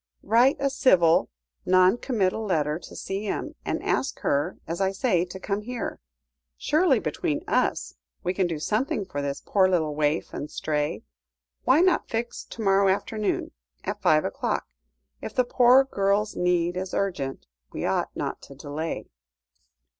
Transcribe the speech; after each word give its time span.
"Write 0.23 0.55
a 0.59 0.71
civil, 0.71 1.29
non 1.63 1.95
committal 1.95 2.43
letter 2.43 2.79
to 2.79 2.95
C.M., 2.95 3.53
and 3.63 3.83
ask 3.83 4.21
her, 4.21 4.57
as 4.67 4.81
I 4.81 4.91
say, 4.91 5.25
to 5.25 5.39
come 5.39 5.61
here. 5.61 5.99
Surely, 6.57 6.97
between 6.97 7.43
us, 7.47 7.93
we 8.23 8.33
can 8.33 8.47
do 8.47 8.57
something 8.57 9.05
for 9.05 9.21
this 9.21 9.43
poor 9.45 9.69
little 9.69 9.93
waif 9.93 10.33
and 10.33 10.49
stray. 10.49 11.03
Why 11.65 11.81
not 11.81 12.09
fix 12.09 12.43
to 12.45 12.63
morrow 12.63 12.87
afternoon, 12.89 13.51
at 13.83 14.01
five 14.01 14.25
o'clock? 14.25 14.65
If 15.21 15.35
the 15.35 15.43
poor 15.45 15.83
girl's 15.83 16.35
need 16.35 16.77
is 16.77 16.95
urgent, 16.95 17.45
we 17.71 17.85
ought 17.85 18.09
not 18.15 18.41
to 18.41 18.55
delay." 18.55 19.05